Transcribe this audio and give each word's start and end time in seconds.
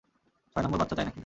ছয় 0.55 0.63
নম্বর 0.63 0.79
বাচ্চা 0.81 0.95
চাই 0.97 1.05
নাকি? 1.05 1.19